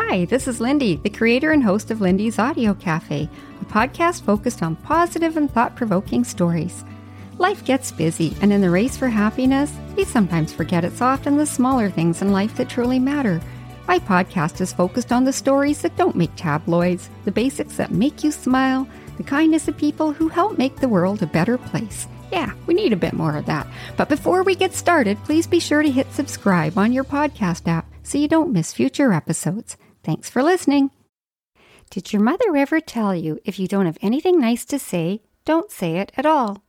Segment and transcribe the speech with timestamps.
[0.00, 3.28] Hi, this is Lindy, the creator and host of Lindy's Audio Cafe,
[3.60, 6.84] a podcast focused on positive and thought provoking stories.
[7.38, 11.44] Life gets busy, and in the race for happiness, we sometimes forget it's often the
[11.44, 13.40] smaller things in life that truly matter.
[13.88, 18.22] My podcast is focused on the stories that don't make tabloids, the basics that make
[18.22, 18.86] you smile,
[19.16, 22.06] the kindness of people who help make the world a better place.
[22.30, 23.66] Yeah, we need a bit more of that.
[23.96, 27.86] But before we get started, please be sure to hit subscribe on your podcast app
[28.04, 29.76] so you don't miss future episodes.
[30.02, 30.90] Thanks for listening.
[31.90, 35.70] Did your mother ever tell you if you don't have anything nice to say, don't
[35.70, 36.62] say it at all?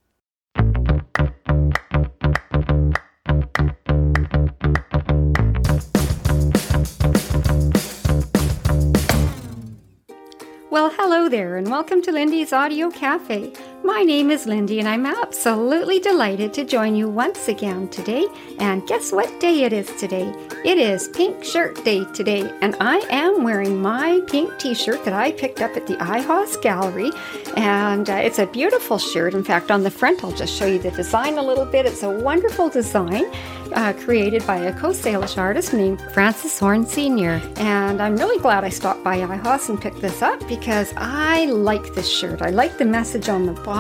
[10.71, 13.53] Well, hello there, and welcome to Lindy's Audio Cafe.
[13.91, 18.27] My name is Lindy, and I'm absolutely delighted to join you once again today.
[18.59, 20.31] And guess what day it is today?
[20.63, 25.13] It is Pink Shirt Day today, and I am wearing my pink t shirt that
[25.13, 27.12] I picked up at the IHOS Gallery.
[27.57, 29.34] And uh, it's a beautiful shirt.
[29.34, 31.87] In fact, on the front, I'll just show you the design a little bit.
[31.87, 33.26] It's a wonderful design
[33.73, 37.41] uh, created by a Coast Salish artist named Francis Horne Sr.
[37.57, 41.93] And I'm really glad I stopped by IHOS and picked this up because I like
[41.93, 42.41] this shirt.
[42.41, 43.79] I like the message on the bottom,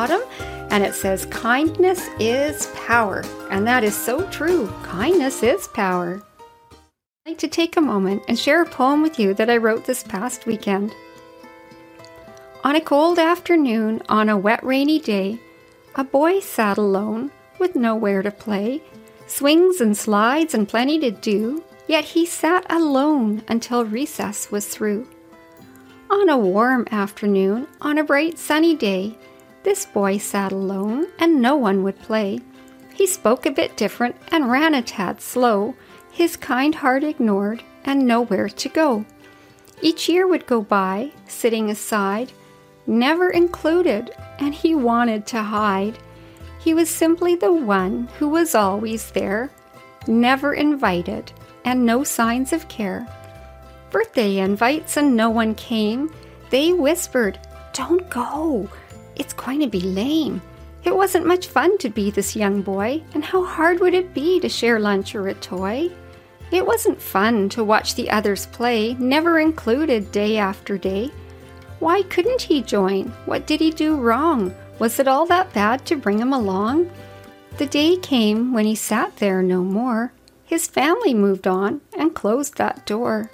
[0.71, 3.23] and it says, Kindness is power.
[3.51, 4.67] And that is so true.
[4.83, 6.23] Kindness is power.
[6.71, 9.85] I'd like to take a moment and share a poem with you that I wrote
[9.85, 10.93] this past weekend.
[12.63, 15.39] On a cold afternoon, on a wet, rainy day,
[15.95, 18.81] a boy sat alone with nowhere to play
[19.27, 25.07] swings and slides and plenty to do, yet he sat alone until recess was through.
[26.09, 29.15] On a warm afternoon, on a bright sunny day,
[29.63, 32.39] this boy sat alone and no one would play.
[32.93, 35.75] He spoke a bit different and ran a tad slow,
[36.11, 39.05] his kind heart ignored and nowhere to go.
[39.81, 42.31] Each year would go by, sitting aside,
[42.85, 45.97] never included, and he wanted to hide.
[46.59, 49.49] He was simply the one who was always there,
[50.07, 51.31] never invited,
[51.63, 53.07] and no signs of care.
[53.91, 56.13] Birthday invites and no one came.
[56.49, 57.39] They whispered,
[57.73, 58.69] Don't go.
[59.19, 60.41] It's going to be lame.
[60.85, 64.39] It wasn't much fun to be this young boy, and how hard would it be
[64.39, 65.91] to share lunch or a toy?
[66.51, 71.11] It wasn't fun to watch the others play, never included day after day.
[71.79, 73.09] Why couldn't he join?
[73.25, 74.55] What did he do wrong?
[74.79, 76.89] Was it all that bad to bring him along?
[77.57, 80.13] The day came when he sat there no more.
[80.45, 83.29] His family moved on and closed that door.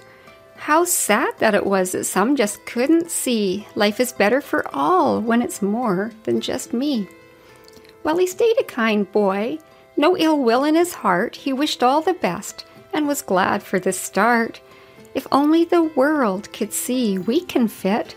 [0.56, 5.20] How sad that it was that some just couldn't see life is better for all
[5.20, 7.08] when it's more than just me.
[8.02, 9.58] Well, he stayed a kind boy,
[9.96, 11.36] no ill will in his heart.
[11.36, 14.60] He wished all the best and was glad for the start.
[15.14, 18.14] If only the world could see we can fit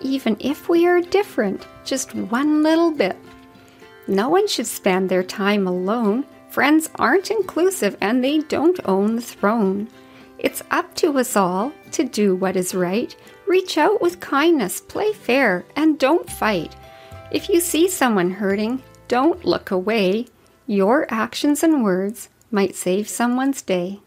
[0.00, 3.16] even if we are different just one little bit.
[4.06, 6.24] No one should spend their time alone.
[6.48, 9.88] Friends aren't inclusive and they don't own the throne.
[10.38, 13.14] It's up to us all to do what is right.
[13.48, 16.76] Reach out with kindness, play fair, and don't fight.
[17.32, 20.26] If you see someone hurting, don't look away.
[20.66, 23.98] Your actions and words might save someone's day.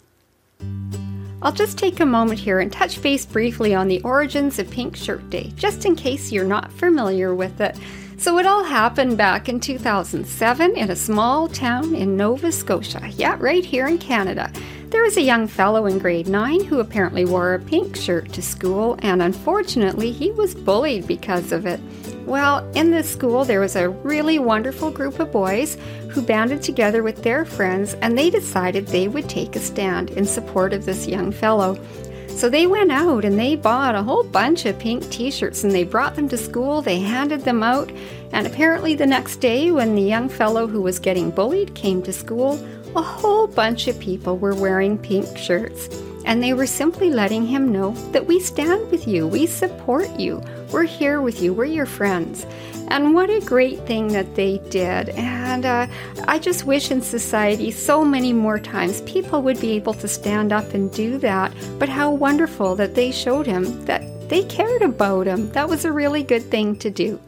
[1.41, 4.95] I'll just take a moment here and touch base briefly on the origins of Pink
[4.95, 7.77] Shirt Day, just in case you're not familiar with it.
[8.17, 13.09] So, it all happened back in 2007 in a small town in Nova Scotia.
[13.15, 14.51] Yeah, right here in Canada.
[14.91, 18.41] There was a young fellow in grade 9 who apparently wore a pink shirt to
[18.41, 21.79] school, and unfortunately, he was bullied because of it.
[22.25, 25.77] Well, in this school, there was a really wonderful group of boys
[26.09, 30.25] who banded together with their friends and they decided they would take a stand in
[30.25, 31.79] support of this young fellow.
[32.27, 35.71] So they went out and they bought a whole bunch of pink t shirts and
[35.71, 37.91] they brought them to school, they handed them out,
[38.33, 42.13] and apparently the next day, when the young fellow who was getting bullied came to
[42.13, 42.57] school,
[42.95, 45.89] a whole bunch of people were wearing pink shirts.
[46.25, 50.43] And they were simply letting him know that we stand with you, we support you,
[50.71, 52.45] we're here with you, we're your friends.
[52.89, 55.09] And what a great thing that they did.
[55.09, 55.87] And uh,
[56.27, 60.51] I just wish in society so many more times people would be able to stand
[60.51, 61.53] up and do that.
[61.79, 65.51] But how wonderful that they showed him that they cared about him.
[65.51, 67.19] That was a really good thing to do.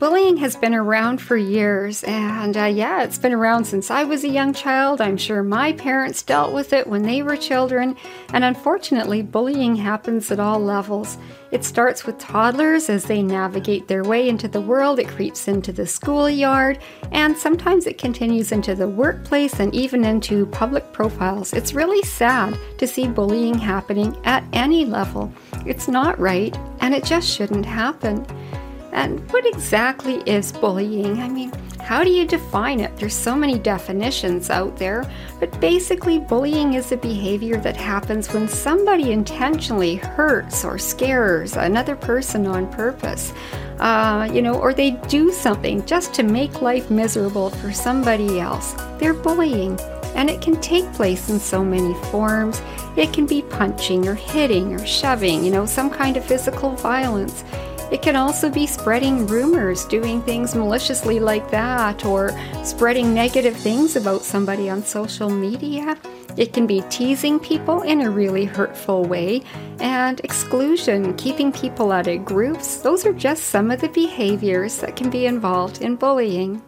[0.00, 4.24] Bullying has been around for years, and uh, yeah, it's been around since I was
[4.24, 5.00] a young child.
[5.00, 7.96] I'm sure my parents dealt with it when they were children,
[8.32, 11.16] and unfortunately, bullying happens at all levels.
[11.52, 15.70] It starts with toddlers as they navigate their way into the world, it creeps into
[15.70, 16.80] the schoolyard,
[17.12, 21.52] and sometimes it continues into the workplace and even into public profiles.
[21.52, 25.32] It's really sad to see bullying happening at any level.
[25.66, 28.26] It's not right, and it just shouldn't happen.
[28.94, 31.20] And what exactly is bullying?
[31.20, 32.96] I mean, how do you define it?
[32.96, 35.04] There's so many definitions out there,
[35.40, 41.96] but basically, bullying is a behavior that happens when somebody intentionally hurts or scares another
[41.96, 43.32] person on purpose.
[43.80, 48.74] Uh, you know, or they do something just to make life miserable for somebody else.
[48.98, 49.78] They're bullying,
[50.14, 52.62] and it can take place in so many forms.
[52.96, 57.42] It can be punching or hitting or shoving, you know, some kind of physical violence.
[57.94, 63.94] It can also be spreading rumors, doing things maliciously like that, or spreading negative things
[63.94, 65.96] about somebody on social media.
[66.36, 69.42] It can be teasing people in a really hurtful way,
[69.78, 72.78] and exclusion, keeping people out of groups.
[72.78, 76.60] Those are just some of the behaviors that can be involved in bullying.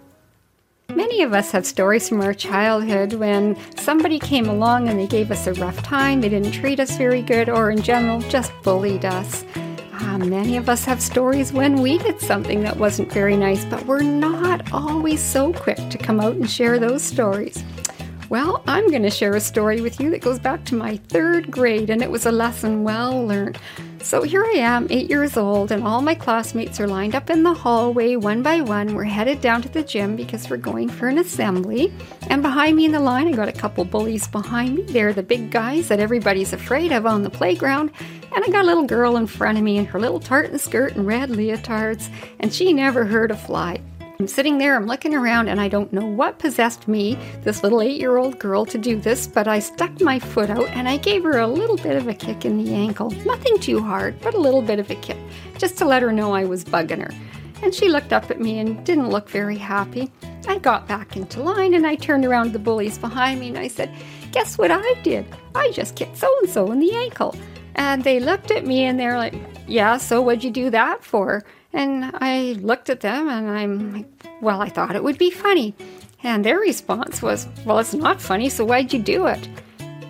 [0.95, 5.33] Many of us have stories from our childhood when somebody came along and they gave
[5.33, 9.05] us a rough time, they didn't treat us very good, or in general, just bullied
[9.05, 9.45] us.
[9.99, 13.85] Uh, many of us have stories when we did something that wasn't very nice, but
[13.87, 17.65] we're not always so quick to come out and share those stories.
[18.29, 21.51] Well, I'm going to share a story with you that goes back to my third
[21.51, 23.59] grade, and it was a lesson well learned.
[24.03, 27.43] So here I am, eight years old, and all my classmates are lined up in
[27.43, 28.95] the hallway one by one.
[28.95, 31.93] We're headed down to the gym because we're going for an assembly.
[32.29, 34.83] And behind me in the line, I got a couple bullies behind me.
[34.83, 37.91] They're the big guys that everybody's afraid of on the playground.
[38.35, 40.95] And I got a little girl in front of me in her little tartan skirt
[40.95, 42.09] and red leotards,
[42.39, 43.81] and she never heard a fly.
[44.19, 47.83] I'm sitting there, I'm looking around, and I don't know what possessed me, this little
[47.83, 50.97] eight year old girl, to do this, but I stuck my foot out and I
[50.97, 53.11] gave her a little bit of a kick in the ankle.
[53.27, 55.19] Nothing too hard, but a little bit of a kick,
[55.59, 57.11] just to let her know I was bugging her.
[57.63, 60.11] And she looked up at me and didn't look very happy.
[60.49, 63.59] I got back into line and I turned around to the bullies behind me and
[63.59, 63.95] I said,
[64.33, 65.27] Guess what I did?
[65.55, 67.35] I just kicked so and so in the ankle.
[67.75, 69.35] And they looked at me and they're like,
[69.67, 71.45] Yeah, so what'd you do that for?
[71.77, 74.07] And I looked at them and I'm like,
[74.41, 75.75] Well, I thought it would be funny.
[76.23, 79.49] And their response was, Well, it's not funny, so why'd you do it?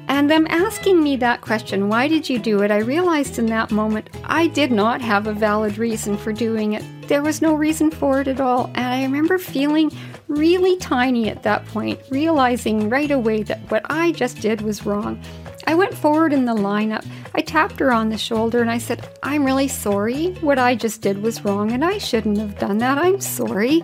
[0.09, 2.71] And them asking me that question, why did you do it?
[2.71, 6.85] I realized in that moment I did not have a valid reason for doing it.
[7.09, 8.71] There was no reason for it at all.
[8.75, 9.91] And I remember feeling
[10.29, 15.21] really tiny at that point, realizing right away that what I just did was wrong.
[15.67, 17.05] I went forward in the lineup.
[17.37, 20.29] I tapped her on the shoulder and I said, I'm really sorry.
[20.41, 22.97] What I just did was wrong and I shouldn't have done that.
[22.97, 23.83] I'm sorry.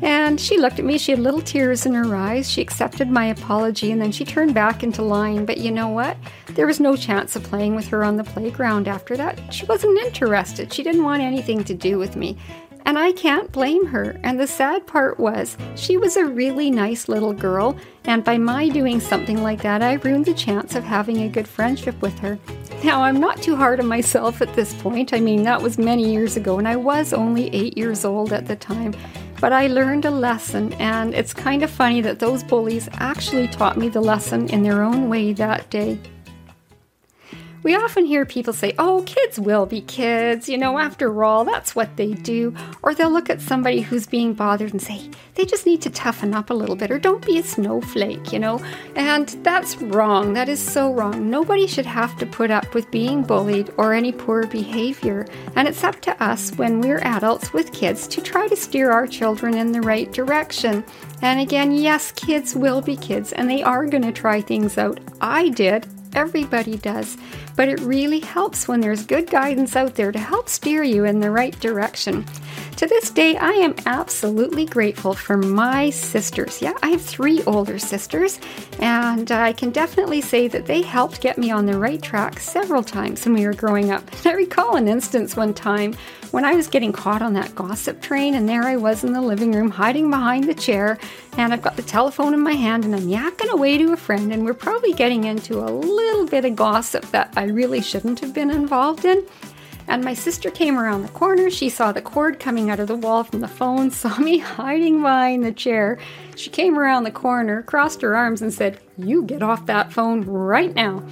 [0.00, 0.96] And she looked at me.
[0.96, 2.50] She had little tears in her eyes.
[2.50, 5.44] She accepted my apology and then she turned back into line.
[5.44, 6.16] But you know what?
[6.46, 9.38] There was no chance of playing with her on the playground after that.
[9.52, 10.72] She wasn't interested.
[10.72, 12.38] She didn't want anything to do with me.
[12.86, 14.20] And I can't blame her.
[14.22, 18.68] And the sad part was, she was a really nice little girl, and by my
[18.68, 22.38] doing something like that, I ruined the chance of having a good friendship with her.
[22.84, 25.14] Now, I'm not too hard on myself at this point.
[25.14, 28.46] I mean, that was many years ago, and I was only eight years old at
[28.46, 28.94] the time.
[29.40, 33.78] But I learned a lesson, and it's kind of funny that those bullies actually taught
[33.78, 35.98] me the lesson in their own way that day.
[37.64, 41.74] We often hear people say, oh, kids will be kids, you know, after all, that's
[41.74, 42.54] what they do.
[42.82, 46.34] Or they'll look at somebody who's being bothered and say, they just need to toughen
[46.34, 48.62] up a little bit, or don't be a snowflake, you know.
[48.96, 50.34] And that's wrong.
[50.34, 51.30] That is so wrong.
[51.30, 55.26] Nobody should have to put up with being bullied or any poor behavior.
[55.56, 59.06] And it's up to us when we're adults with kids to try to steer our
[59.06, 60.84] children in the right direction.
[61.22, 65.00] And again, yes, kids will be kids and they are going to try things out.
[65.22, 65.86] I did.
[66.14, 67.16] Everybody does.
[67.56, 71.20] But it really helps when there's good guidance out there to help steer you in
[71.20, 72.24] the right direction.
[72.84, 76.60] To this day, I am absolutely grateful for my sisters.
[76.60, 78.38] Yeah, I have three older sisters,
[78.78, 82.82] and I can definitely say that they helped get me on the right track several
[82.82, 84.04] times when we were growing up.
[84.26, 85.94] I recall an instance one time
[86.30, 89.22] when I was getting caught on that gossip train, and there I was in the
[89.22, 90.98] living room hiding behind the chair,
[91.38, 94.30] and I've got the telephone in my hand, and I'm yakking away to a friend,
[94.30, 98.34] and we're probably getting into a little bit of gossip that I really shouldn't have
[98.34, 99.24] been involved in.
[99.86, 101.50] And my sister came around the corner.
[101.50, 105.02] She saw the cord coming out of the wall from the phone, saw me hiding
[105.02, 105.98] behind the chair.
[106.36, 110.24] She came around the corner, crossed her arms, and said, You get off that phone
[110.24, 111.02] right now.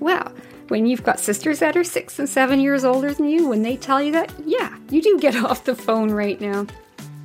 [0.00, 0.32] Well,
[0.68, 3.76] when you've got sisters that are six and seven years older than you, when they
[3.76, 6.66] tell you that, yeah, you do get off the phone right now.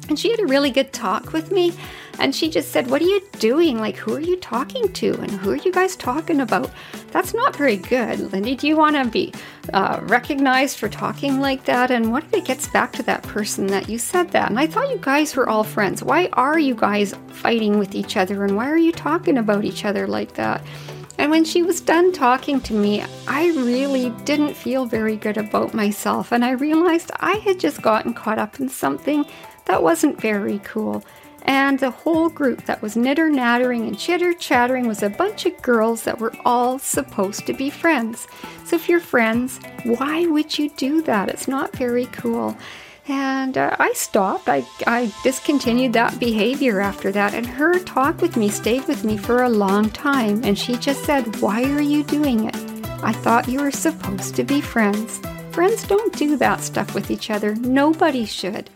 [0.09, 1.73] And she had a really good talk with me.
[2.19, 3.79] And she just said, What are you doing?
[3.79, 5.13] Like, who are you talking to?
[5.21, 6.69] And who are you guys talking about?
[7.11, 8.31] That's not very good.
[8.31, 9.33] Lindy, do you want to be
[9.73, 11.91] uh, recognized for talking like that?
[11.91, 14.49] And what if it gets back to that person that you said that?
[14.49, 16.03] And I thought you guys were all friends.
[16.03, 18.43] Why are you guys fighting with each other?
[18.43, 20.61] And why are you talking about each other like that?
[21.17, 25.73] And when she was done talking to me, I really didn't feel very good about
[25.73, 26.31] myself.
[26.31, 29.25] And I realized I had just gotten caught up in something
[29.65, 31.03] that wasn't very cool.
[31.45, 35.61] And the whole group that was knitter nattering and chitter chattering was a bunch of
[35.61, 38.27] girls that were all supposed to be friends.
[38.65, 41.29] So if you're friends, why would you do that?
[41.29, 42.57] It's not very cool.
[43.07, 44.49] And uh, I stopped.
[44.49, 47.35] I, I discontinued that behavior after that.
[47.35, 50.43] And her talk with me stayed with me for a long time.
[50.43, 52.55] And she just said, Why are you doing it?
[53.03, 55.21] I thought you were supposed to be friends.
[55.51, 57.53] Friends don't do that stuff with each other.
[57.55, 58.71] Nobody should.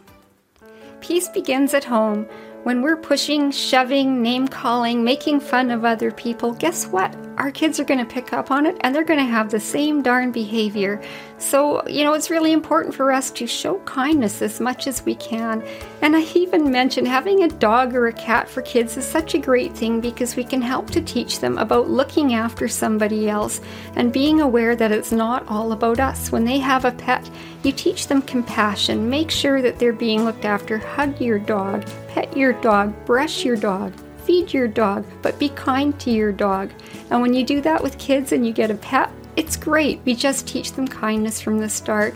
[1.01, 2.27] Peace begins at home.
[2.63, 7.15] When we're pushing, shoving, name calling, making fun of other people, guess what?
[7.37, 9.61] Our kids are going to pick up on it and they're going to have the
[9.61, 11.01] same darn behavior.
[11.37, 15.15] So, you know, it's really important for us to show kindness as much as we
[15.15, 15.63] can.
[16.01, 19.39] And I even mentioned having a dog or a cat for kids is such a
[19.39, 23.61] great thing because we can help to teach them about looking after somebody else
[23.95, 26.29] and being aware that it's not all about us.
[26.29, 27.29] When they have a pet,
[27.63, 31.87] you teach them compassion, make sure that they're being looked after, hug your dog,
[32.19, 33.93] pet your dog, brush your dog
[34.29, 36.69] feed your dog, but be kind to your dog.
[37.09, 40.01] And when you do that with kids and you get a pet, it's great.
[40.05, 42.13] We just teach them kindness from the start.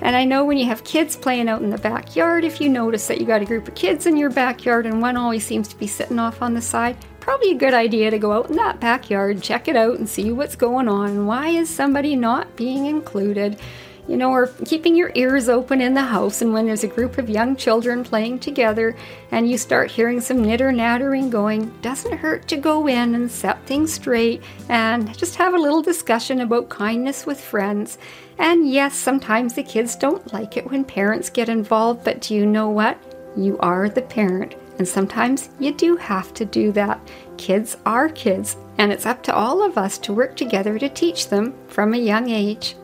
[0.00, 3.06] And I know when you have kids playing out in the backyard, if you notice
[3.06, 5.76] that you got a group of kids in your backyard and one always seems to
[5.76, 8.80] be sitting off on the side, probably a good idea to go out in that
[8.80, 11.26] backyard, check it out, and see what's going on.
[11.26, 13.60] Why is somebody not being included?
[14.08, 16.42] You know, or keeping your ears open in the house.
[16.42, 18.96] And when there's a group of young children playing together
[19.30, 23.64] and you start hearing some knitter nattering going, doesn't hurt to go in and set
[23.64, 27.98] things straight and just have a little discussion about kindness with friends.
[28.38, 32.44] And yes, sometimes the kids don't like it when parents get involved, but do you
[32.44, 32.98] know what?
[33.36, 34.56] You are the parent.
[34.78, 37.00] And sometimes you do have to do that.
[37.36, 41.28] Kids are kids, and it's up to all of us to work together to teach
[41.28, 42.74] them from a young age.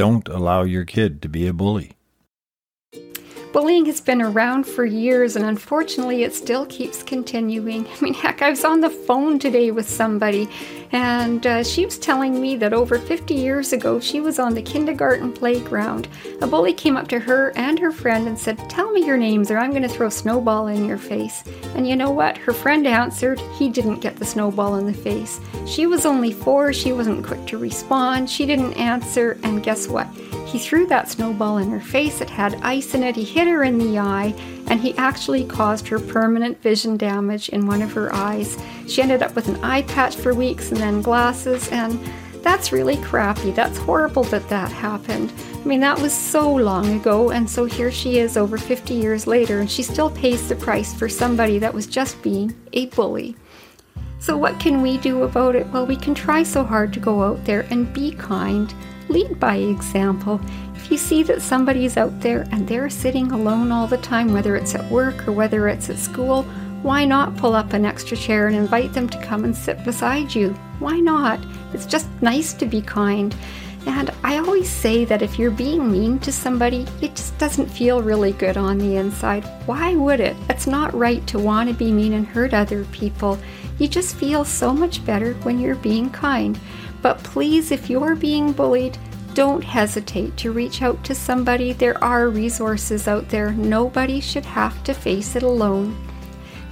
[0.00, 1.92] Don't allow your kid to be a bully.
[3.52, 7.84] Bullying has been around for years, and unfortunately, it still keeps continuing.
[7.84, 10.48] I mean, heck, I was on the phone today with somebody,
[10.92, 14.62] and uh, she was telling me that over 50 years ago, she was on the
[14.62, 16.06] kindergarten playground.
[16.42, 19.50] A bully came up to her and her friend and said, Tell me your names,
[19.50, 21.42] or I'm going to throw a snowball in your face.
[21.74, 22.38] And you know what?
[22.38, 25.40] Her friend answered, He didn't get the snowball in the face.
[25.66, 30.06] She was only four, she wasn't quick to respond, she didn't answer, and guess what?
[30.50, 32.20] He threw that snowball in her face.
[32.20, 33.14] It had ice in it.
[33.14, 34.34] He hit her in the eye,
[34.66, 38.58] and he actually caused her permanent vision damage in one of her eyes.
[38.88, 42.00] She ended up with an eye patch for weeks and then glasses, and
[42.42, 43.52] that's really crappy.
[43.52, 45.32] That's horrible that that happened.
[45.54, 49.28] I mean, that was so long ago, and so here she is over 50 years
[49.28, 53.36] later, and she still pays the price for somebody that was just being a bully.
[54.18, 55.68] So, what can we do about it?
[55.68, 58.74] Well, we can try so hard to go out there and be kind
[59.10, 60.40] lead by example.
[60.74, 64.56] If you see that somebody's out there and they're sitting alone all the time, whether
[64.56, 66.44] it's at work or whether it's at school,
[66.82, 70.34] why not pull up an extra chair and invite them to come and sit beside
[70.34, 70.50] you?
[70.78, 71.38] Why not?
[71.74, 73.34] It's just nice to be kind.
[73.86, 78.02] And I always say that if you're being mean to somebody, it just doesn't feel
[78.02, 79.44] really good on the inside.
[79.66, 80.36] Why would it?
[80.48, 83.38] It's not right to want to be mean and hurt other people.
[83.78, 86.58] You just feel so much better when you're being kind.
[87.02, 88.98] But please, if you're being bullied,
[89.34, 91.72] don't hesitate to reach out to somebody.
[91.72, 93.52] There are resources out there.
[93.52, 95.96] Nobody should have to face it alone.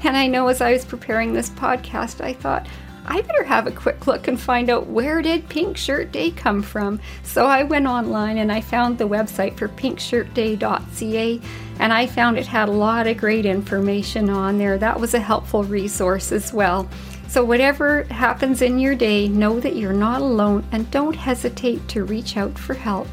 [0.04, 2.66] And I know as I was preparing this podcast, I thought,
[3.10, 6.60] I better have a quick look and find out where did Pink Shirt Day come
[6.60, 7.00] from.
[7.22, 11.40] So I went online and I found the website for pinkshirtday.ca
[11.80, 14.76] and I found it had a lot of great information on there.
[14.76, 16.86] That was a helpful resource as well.
[17.28, 22.04] So, whatever happens in your day, know that you're not alone and don't hesitate to
[22.04, 23.06] reach out for help.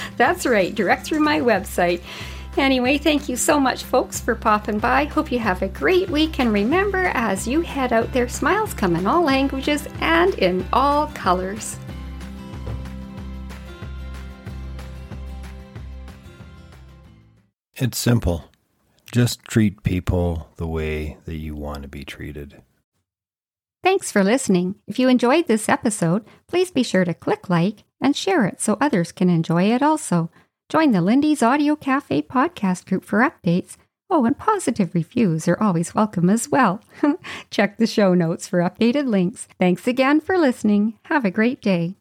[0.16, 2.02] That's right, direct through my website.
[2.56, 5.06] Anyway, thank you so much, folks, for popping by.
[5.06, 6.38] Hope you have a great week.
[6.38, 11.08] And remember, as you head out there, smiles come in all languages and in all
[11.08, 11.76] colors.
[17.76, 18.44] It's simple.
[19.10, 22.62] Just treat people the way that you want to be treated.
[23.82, 24.76] Thanks for listening.
[24.86, 28.78] If you enjoyed this episode, please be sure to click like and share it so
[28.80, 30.30] others can enjoy it also.
[30.68, 33.76] Join the Lindy's Audio Cafe podcast group for updates.
[34.08, 36.80] Oh, and positive reviews are always welcome as well.
[37.50, 39.48] Check the show notes for updated links.
[39.58, 40.98] Thanks again for listening.
[41.06, 41.96] Have a great day.